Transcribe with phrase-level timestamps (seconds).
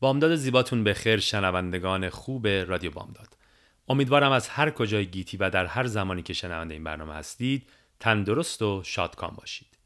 [0.00, 3.36] بامداد زیباتون به خیر شنوندگان خوب رادیو بامداد.
[3.88, 7.68] امیدوارم از هر کجای گیتی و در هر زمانی که شنونده این برنامه هستید
[8.00, 9.78] تندرست و شادکام باشید.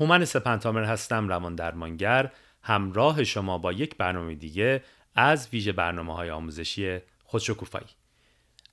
[0.00, 2.30] هومن سپنتامر هستم روان درمانگر.
[2.62, 4.82] همراه شما با یک برنامه دیگه
[5.14, 7.86] از ویژه برنامه های آموزشی خودشکوفایی.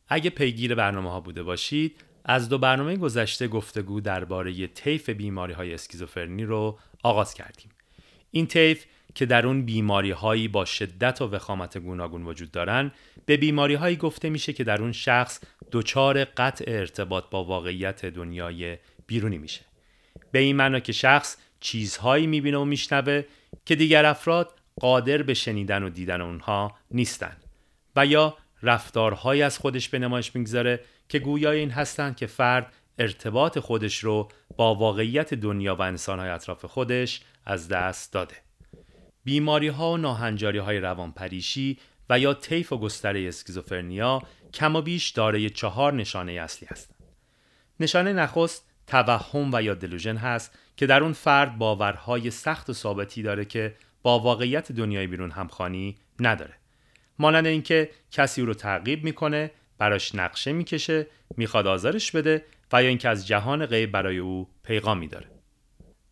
[0.08, 5.74] اگه پیگیر برنامه ها بوده باشید از دو برنامه گذشته گفتگو درباره طیف بیماری های
[5.74, 7.70] اسکیزوفرنی رو آغاز کردیم.
[8.32, 12.92] این طیف که در اون بیماری هایی با شدت و وخامت گوناگون وجود دارن
[13.26, 15.40] به بیماری هایی گفته میشه که در اون شخص
[15.72, 19.62] دچار قطع ارتباط با واقعیت دنیای بیرونی میشه.
[20.32, 23.24] به این معنا که شخص چیزهایی می‌بینه و میشنوه
[23.66, 27.38] که دیگر افراد قادر به شنیدن و دیدن اونها نیستن
[27.96, 33.60] و یا رفتارهایی از خودش به نمایش می‌گذاره که گویای این هستند که فرد ارتباط
[33.60, 38.36] خودش رو با واقعیت دنیا و انسانهای اطراف خودش از دست داده.
[39.24, 41.78] بیماری ها و ناهنجاری های روانپریشی
[42.10, 44.22] و یا طیف و گستره اسکیزوفرنیا
[44.54, 46.98] کم و بیش دارای چهار نشانه اصلی هستند.
[47.80, 53.24] نشانه نخست توهم و یا دلوژن هست که در اون فرد باورهای سخت و ثابتی
[53.24, 56.54] داره که با واقعیت دنیای بیرون همخوانی نداره.
[57.20, 61.08] مانند اینکه کسی او رو تعقیب می‌کنه، براش نقشه می‌کشه،
[61.38, 65.28] می‌خواد آزارش بده و یا اینکه از جهان غیب برای او پیغام میداره.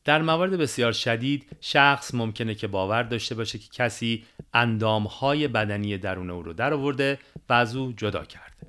[0.05, 6.29] در موارد بسیار شدید شخص ممکنه که باور داشته باشه که کسی اندامهای بدنی درون
[6.29, 8.67] او رو درآورده و از او جدا کرده.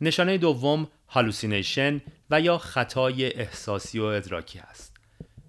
[0.00, 4.96] نشانه دوم هالوسینیشن و یا خطای احساسی و ادراکی است.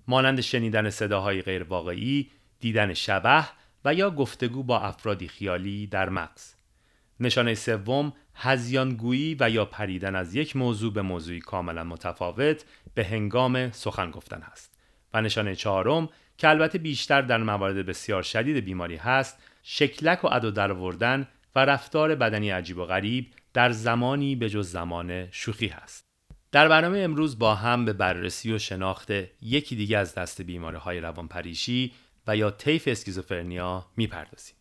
[0.08, 3.52] مانند شنیدن صداهای غیر واقعی، دیدن شبح
[3.86, 6.54] و یا گفتگو با افرادی خیالی در مغز.
[7.22, 13.72] نشانه سوم هزیانگویی و یا پریدن از یک موضوع به موضوعی کاملا متفاوت به هنگام
[13.72, 14.78] سخن گفتن است.
[15.14, 20.50] و نشانه چهارم که البته بیشتر در موارد بسیار شدید بیماری هست شکلک و ادا
[20.50, 26.06] درآوردن و رفتار بدنی عجیب و غریب در زمانی به جز زمان شوخی هست.
[26.52, 29.12] در برنامه امروز با هم به بررسی و شناخت
[29.42, 31.92] یکی دیگه از دست بیماری های روانپریشی
[32.28, 34.56] و یا طیف اسکیزوفرنیا می‌پردازیم.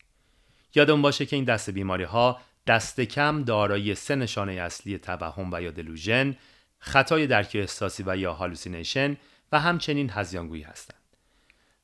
[0.74, 5.62] یادم باشه که این دست بیماری ها دست کم دارای سه نشانه اصلی توهم و
[5.62, 6.36] یا دلوژن،
[6.78, 9.16] خطای درک احساسی و یا hallucination
[9.52, 11.16] و همچنین هذیان‌گویی هستند.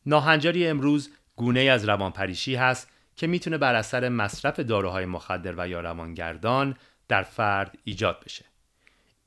[0.06, 5.80] ناهنجاری امروز گونه‌ای از روانپریشی هست که می‌تونه بر اثر مصرف داروهای مخدر و یا
[5.80, 6.76] روانگردان
[7.08, 8.44] در فرد ایجاد بشه.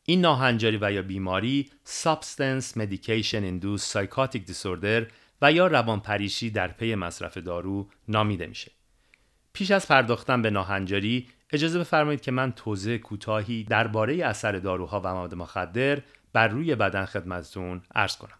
[0.06, 1.70] این ناهنجاری و یا بیماری
[2.04, 8.72] Substance Medication Induced Psychotic Disorder و یا روانپریشی در پی مصرف دارو نامیده میشه.
[9.54, 15.14] پیش از پرداختن به ناهنجاری اجازه بفرمایید که من توضیح کوتاهی درباره اثر داروها و
[15.14, 16.02] مواد مخدر
[16.34, 18.38] بر روی بدن خدمتتون عرض کنم.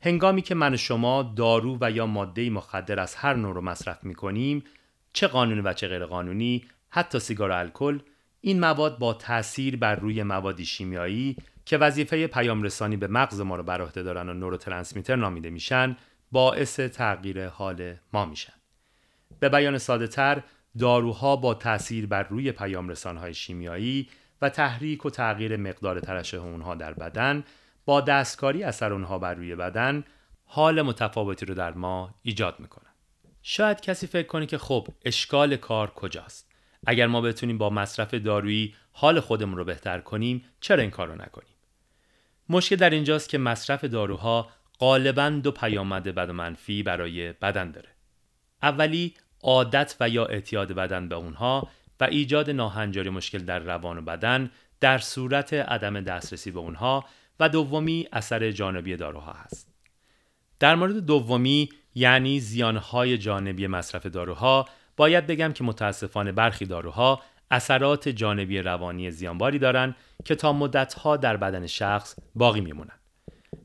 [0.00, 4.14] هنگامی که من شما دارو و یا ماده مخدر از هر نوع رو مصرف می
[4.14, 4.64] کنیم
[5.12, 7.98] چه قانونی و چه غیر قانونی حتی سیگار و الکل
[8.40, 13.56] این مواد با تاثیر بر روی موادی شیمیایی که وظیفه پیام رسانی به مغز ما
[13.56, 15.96] رو بر عهده دارن و نوروترانسمیتر نامیده میشن
[16.32, 18.52] باعث تغییر حال ما میشن
[19.40, 20.42] به بیان ساده تر
[20.78, 24.08] داروها با تاثیر بر روی پیام رسانهای شیمیایی
[24.42, 27.44] و تحریک و تغییر مقدار ترشح اونها در بدن
[27.84, 30.04] با دستکاری اثر اونها بر روی بدن
[30.44, 32.90] حال متفاوتی رو در ما ایجاد می‌کنن.
[33.42, 36.52] شاید کسی فکر کنه که خب اشکال کار کجاست؟
[36.86, 41.54] اگر ما بتونیم با مصرف دارویی حال خودمون رو بهتر کنیم چرا این کار نکنیم؟
[42.48, 47.88] مشکل در اینجاست که مصرف داروها غالبا دو پیامد بد و منفی برای بدن داره.
[48.62, 49.14] اولی
[49.46, 51.68] عادت و یا اعتیاد بدن به اونها
[52.00, 54.50] و ایجاد ناهنجاری مشکل در روان و بدن
[54.80, 57.04] در صورت عدم دسترسی به اونها
[57.40, 59.68] و دومی اثر جانبی داروها هست.
[60.60, 68.08] در مورد دومی یعنی زیانهای جانبی مصرف داروها باید بگم که متاسفانه برخی داروها اثرات
[68.08, 73.00] جانبی روانی زیانباری دارند که تا مدتها در بدن شخص باقی میمونند.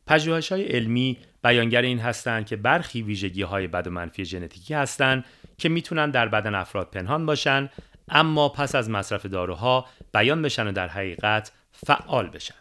[0.07, 5.25] پژوهش های علمی بیانگر این هستند که برخی ویژگی های بد و منفی ژنتیکی هستند
[5.61, 7.69] که می‌تونن در بدن افراد پنهان باشن
[8.09, 12.55] اما پس از مصرف داروها بیان بشن و در حقیقت فعال بشن.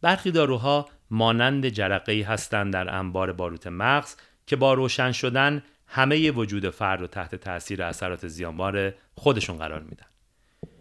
[0.00, 4.16] برخی داروها مانند جرقه هستند در انبار باروت مغز
[4.46, 10.06] که با روشن شدن همه وجود فرد رو تحت تاثیر اثرات زیانبار خودشون قرار میدن.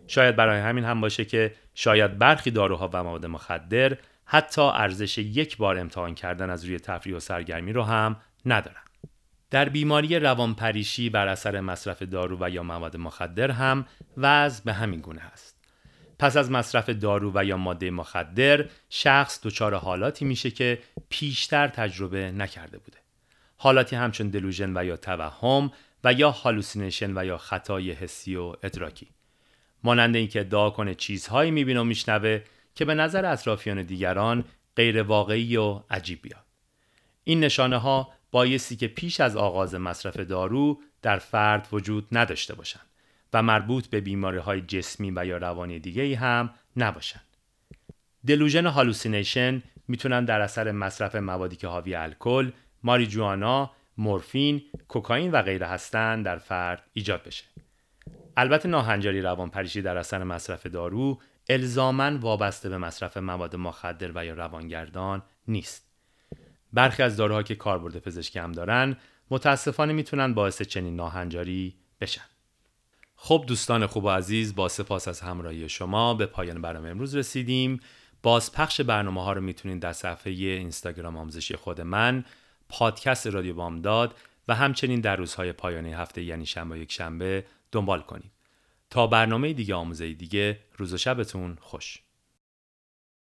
[0.07, 5.57] شاید برای همین هم باشه که شاید برخی داروها و مواد مخدر حتی ارزش یک
[5.57, 8.83] بار امتحان کردن از روی تفریح و سرگرمی رو هم ندارن.
[9.53, 13.85] در بیماری روانپریشی بر اثر مصرف دارو و یا مواد مخدر هم
[14.17, 15.57] وضع به همین گونه است.
[16.19, 20.79] پس از مصرف دارو و یا ماده مخدر شخص دچار حالاتی میشه که
[21.09, 22.97] پیشتر تجربه نکرده بوده.
[23.57, 25.71] حالاتی همچون دلوژن و یا توهم
[26.03, 29.07] و یا هالوسینیشن و یا خطای حسی و ادراکی.
[29.83, 32.41] مانند اینکه ادعا کنه چیزهایی می‌بینه و میشنوه
[32.75, 34.43] که به نظر اطرافیان دیگران
[34.75, 36.45] غیر واقعی و عجیب بیاد.
[37.23, 42.85] این نشانه ها بایستی که پیش از آغاز مصرف دارو در فرد وجود نداشته باشند
[43.33, 47.23] و مربوط به بیماری های جسمی و یا روانی دیگه هم نباشند.
[48.27, 52.51] دلوژن هالوسینیشن می‌تونن در اثر مصرف موادی که حاوی الکل،
[52.83, 57.43] ماریجوانا، مورفین، کوکائین و غیره هستند در فرد ایجاد بشه.
[58.37, 64.33] البته ناهنجاری روانپریشی در اثر مصرف دارو الزامن وابسته به مصرف مواد مخدر و یا
[64.33, 65.92] روانگردان نیست.
[66.73, 68.97] برخی از داروها که کاربرد پزشکی هم دارن
[69.29, 72.25] متاسفانه می‌تونن باعث چنین ناهنجاری بشن.
[73.15, 77.79] خب دوستان خوب و عزیز با سپاس از همراهی شما به پایان برنامه امروز رسیدیم.
[78.23, 82.25] بازپخش برنامه ها رو می‌تونید در صفحه اینستاگرام آموزشی خود من
[82.69, 84.15] پادکست رادیو بامداد
[84.47, 88.31] و همچنین در روزهای پایانی هفته یعنی شنبه یک شنبه دنبال کنید.
[88.89, 92.02] تا برنامه دیگه آموزه دیگه روز و شبتون خوش